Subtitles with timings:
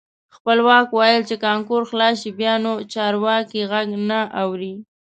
[0.35, 4.73] خپلواک ویل چې کانکور خلاص شي بیا نو چارواکي غږ نه اوري.